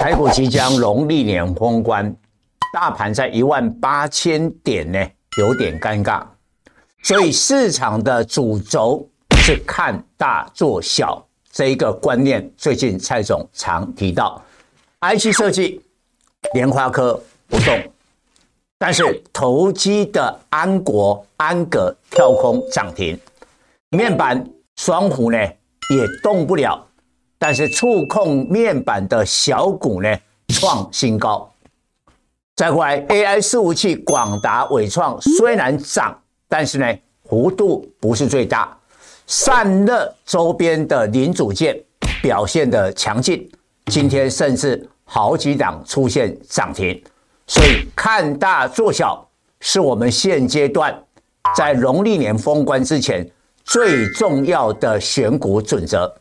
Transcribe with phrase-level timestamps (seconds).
[0.00, 2.16] 台股即将农历年封关，
[2.72, 4.98] 大盘在一万八千点呢，
[5.36, 6.22] 有点尴尬。
[7.02, 9.06] 所以市场的主轴
[9.42, 14.42] 是看大做小这一个观念，最近蔡总常提到
[15.02, 15.82] ，IC 设计、
[16.54, 17.78] 莲花科不动，
[18.78, 23.20] 但是投机的安国、安格跳空涨停，
[23.90, 24.42] 面板
[24.76, 26.82] 双虎呢也动不了，
[27.40, 30.16] 但是触控面板的小股呢
[30.48, 31.50] 创新高。
[32.54, 36.16] 再过来 AI 伺服器，广达、伟创虽然涨。
[36.52, 36.98] 但是呢，
[37.28, 38.76] 幅度不是最大。
[39.28, 41.80] 散热周边的零组件
[42.20, 43.48] 表现得强劲，
[43.86, 47.00] 今天甚至好几档出现涨停。
[47.46, 49.24] 所以看大做小
[49.60, 50.92] 是我们现阶段
[51.54, 53.24] 在农历年封关之前
[53.64, 56.12] 最重要的选股准则。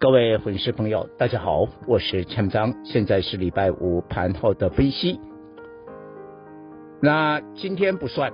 [0.00, 5.20] 各位粉丝朋友，大家好，我是陈章，现在是礼拜五盘后的分析。
[7.02, 8.32] 那今天不算。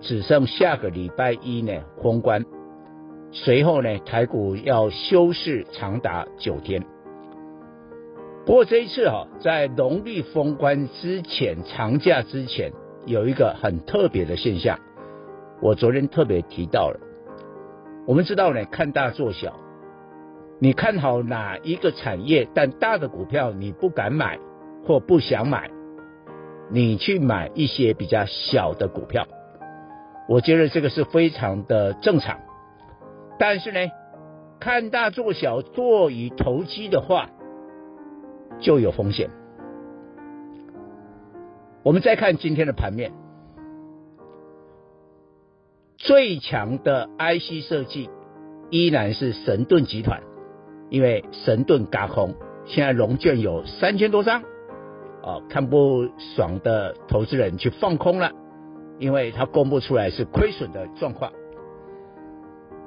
[0.00, 2.42] 只剩下个礼拜一呢，封关，
[3.32, 6.82] 随后呢，台股要休市长达九天。
[8.46, 12.72] 不过这一次哈、哦，在农历封关之前，长假之前，
[13.04, 14.78] 有一个很特别的现象，
[15.60, 16.98] 我昨天特别提到了。
[18.06, 19.54] 我们知道呢，看大做小，
[20.60, 24.38] 你看好哪一个产业，但大的股票你不敢买
[24.86, 25.70] 或不想买，
[26.70, 29.26] 你去买一些比较小的股票。
[30.28, 32.40] 我觉得这个是非常的正常，
[33.38, 33.78] 但是呢，
[34.58, 37.30] 看大做小，做以投机的话，
[38.58, 39.30] 就有风险。
[41.84, 43.12] 我们再看今天的盘面，
[45.96, 48.10] 最强的 IC 设计
[48.70, 50.20] 依然是神盾集团，
[50.90, 52.34] 因为神盾轧空，
[52.66, 54.42] 现在融券有三千多张，
[55.22, 58.32] 哦，看不爽的投资人去放空了。
[58.98, 61.32] 因为它公布出来是亏损的状况，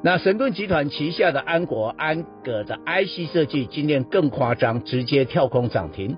[0.04, 6.18] 那神盾集团旗下的安国、安格的 IC 设计今天更夸张，直接跳空涨停。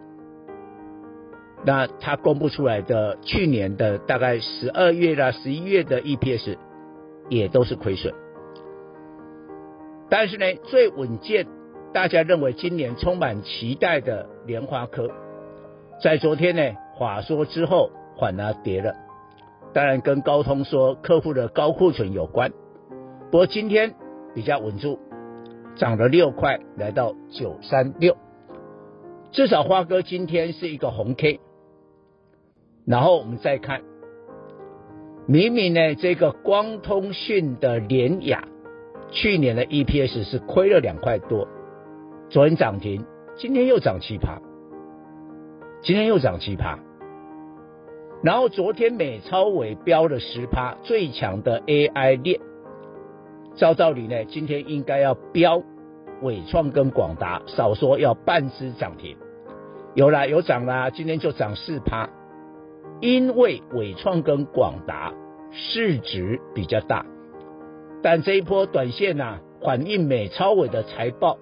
[1.64, 6.58] 那它公布出来的去年的大概十二月啦、十一月的 EPS
[7.30, 8.16] 也都是亏损。
[10.10, 11.46] 但是呢，最稳健，
[11.94, 15.10] 大家认为今年充满期待的莲花科，
[16.02, 18.96] 在昨天呢，话说之后反而跌了。
[19.74, 22.52] 当然跟高通说客户的高库存有关，
[23.30, 23.94] 不过今天
[24.34, 25.00] 比较稳住，
[25.76, 28.18] 涨了六块，来到九三六，
[29.32, 31.40] 至少花哥今天是一个红 K。
[32.86, 33.82] 然后我们再看，
[35.28, 38.48] 明明呢这个光通讯的联雅，
[39.12, 41.48] 去年的 EPS 是亏了两块多，
[42.30, 44.42] 昨天涨停，今天又涨七趴，
[45.84, 46.80] 今天又涨七趴。
[48.24, 52.40] 然后昨天美超微飙了十趴，最强的 AI 链，
[53.56, 55.62] 照道理呢，今天应该要标
[56.22, 59.18] 伟创跟广达，少说要半只涨停，
[59.94, 62.10] 有啦有涨啦，今天就涨四趴，
[63.02, 65.14] 因为伟创跟广达
[65.52, 67.06] 市值比较大，
[68.02, 71.38] 但这一波短线呐、啊，反映美超微的财报，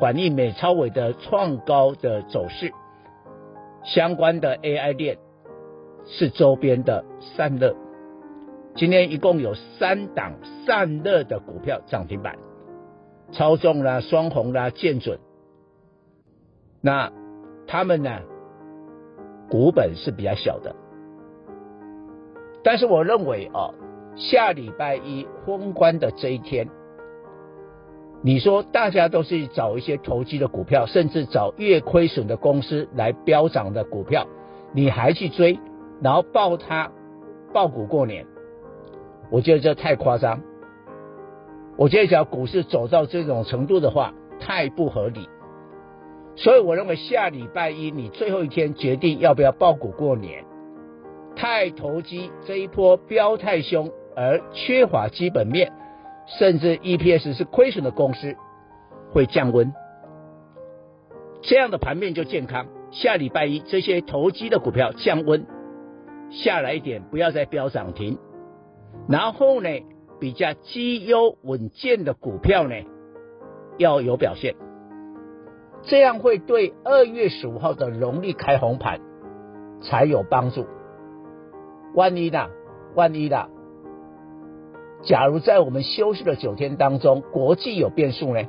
[0.00, 2.72] 反映美超伟的创高的走势，
[3.84, 5.18] 相关的 AI 链。
[6.10, 7.04] 是周边的
[7.36, 7.76] 散热，
[8.74, 10.32] 今天一共有三档
[10.64, 12.38] 散热的股票涨停板，
[13.30, 15.18] 超重啦、双红啦、建准，
[16.80, 17.12] 那
[17.66, 18.22] 他们呢，
[19.50, 20.74] 股本是比较小的，
[22.64, 23.68] 但是我认为啊，
[24.16, 26.70] 下礼拜一封关的这一天，
[28.22, 34.26] 你说大家都是找一些投机的股票，甚至找月亏损的公司来飙涨的股票，
[34.72, 35.58] 你还去追？
[36.02, 36.90] 然后抱它，
[37.52, 38.26] 抱股过年，
[39.30, 40.40] 我觉得这太夸张。
[41.76, 45.28] 我觉得只要股市走到这种程度的话，太不合理。
[46.34, 50.44] 所以我认为下礼拜一你最后一天决定要不要抱股过年，
[51.36, 55.72] 太投机这一波飙太凶，而缺乏基本面，
[56.38, 58.36] 甚至 EPS 是亏损的公司
[59.12, 59.72] 会降温，
[61.40, 62.66] 这样的盘面就健康。
[62.90, 65.46] 下礼拜一这些投机的股票降温。
[66.30, 68.18] 下来一点，不要再飙涨停。
[69.08, 69.68] 然后呢，
[70.20, 72.74] 比较绩优稳健的股票呢，
[73.78, 74.54] 要有表现，
[75.82, 79.00] 这样会对二月十五号的农历开红盘
[79.80, 80.66] 才有帮助。
[81.94, 82.48] 万一呢？
[82.94, 83.46] 万一呢？
[85.02, 88.42] 假如在我们休息的九天当中，国际有变数呢？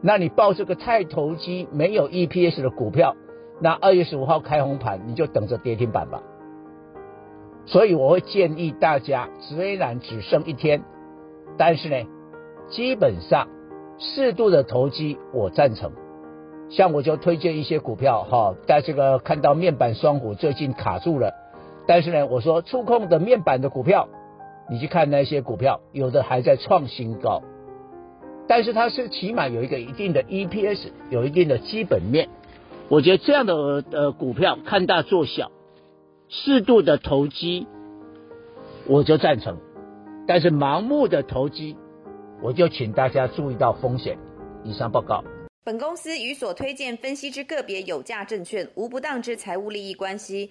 [0.00, 3.16] 那你报这个太投机没有 EPS 的股票，
[3.60, 6.22] 那二月十五号开红盘，你就等着跌停板吧。
[7.66, 10.82] 所以我会建议大家，虽然只剩一天，
[11.58, 11.96] 但是呢，
[12.70, 13.48] 基本上
[13.98, 15.92] 适度的投机我赞成。
[16.70, 21.34] 像我就推荐一些股票哈，在这个看到面板双虎最近卡住了，
[21.86, 24.08] 但是呢，我说触控的面板的股票，
[24.70, 27.42] 你去看那些股票，有的还在创新高，
[28.46, 32.28] 但是它是起码有一个一定的 EPS，有一定的基本面。
[32.88, 35.50] 我觉得这样的呃股票看大做小，
[36.28, 37.66] 适度的投机，
[38.86, 39.58] 我就赞成。
[40.26, 41.76] 但是盲目的投机，
[42.42, 44.18] 我就请大家注意到风险。
[44.64, 45.24] 以上报告。
[45.64, 50.50] 本公司与所推荐分析之个别有价证券无不当之财务利益关系。